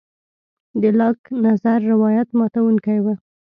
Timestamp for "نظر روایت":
1.45-2.27